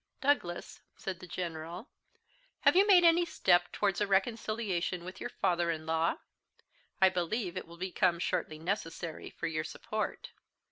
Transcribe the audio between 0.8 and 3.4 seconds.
said the General, "have you made any